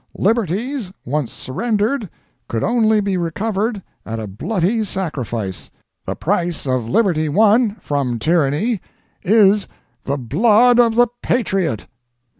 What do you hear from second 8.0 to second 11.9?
tyranny is the blood of the patriot."